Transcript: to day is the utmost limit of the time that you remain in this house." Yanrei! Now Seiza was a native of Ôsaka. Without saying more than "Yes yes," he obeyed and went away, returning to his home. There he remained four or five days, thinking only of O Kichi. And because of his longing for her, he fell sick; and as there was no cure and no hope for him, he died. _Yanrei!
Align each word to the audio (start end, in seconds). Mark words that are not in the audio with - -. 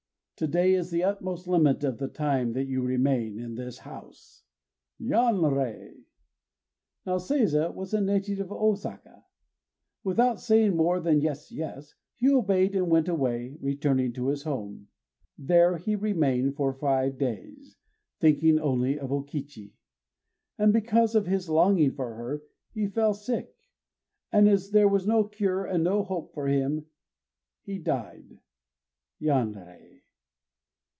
to 0.37 0.47
day 0.47 0.73
is 0.73 0.89
the 0.89 1.03
utmost 1.03 1.47
limit 1.47 1.83
of 1.83 1.99
the 1.99 2.07
time 2.07 2.53
that 2.53 2.63
you 2.65 2.81
remain 2.81 3.37
in 3.37 3.53
this 3.53 3.77
house." 3.77 4.41
Yanrei! 4.99 5.93
Now 7.05 7.17
Seiza 7.19 7.71
was 7.75 7.93
a 7.93 8.01
native 8.01 8.39
of 8.41 8.47
Ôsaka. 8.47 9.21
Without 10.03 10.39
saying 10.39 10.75
more 10.75 10.99
than 10.99 11.21
"Yes 11.21 11.51
yes," 11.51 11.93
he 12.17 12.27
obeyed 12.27 12.75
and 12.75 12.89
went 12.89 13.07
away, 13.07 13.55
returning 13.61 14.13
to 14.13 14.29
his 14.29 14.41
home. 14.41 14.87
There 15.37 15.77
he 15.77 15.95
remained 15.95 16.55
four 16.55 16.69
or 16.69 16.73
five 16.73 17.19
days, 17.19 17.77
thinking 18.19 18.59
only 18.59 18.97
of 18.97 19.11
O 19.11 19.21
Kichi. 19.21 19.73
And 20.57 20.73
because 20.73 21.13
of 21.13 21.27
his 21.27 21.49
longing 21.49 21.91
for 21.91 22.15
her, 22.15 22.41
he 22.73 22.87
fell 22.87 23.13
sick; 23.13 23.53
and 24.31 24.49
as 24.49 24.71
there 24.71 24.87
was 24.87 25.05
no 25.05 25.23
cure 25.23 25.65
and 25.65 25.83
no 25.83 26.01
hope 26.03 26.33
for 26.33 26.47
him, 26.47 26.87
he 27.61 27.77
died. 27.77 28.39
_Yanrei! 29.21 29.89